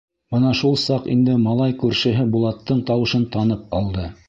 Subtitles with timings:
[0.35, 4.11] Бына шул саҡ инде малай күршеһе Булаттың тауышын танып алды.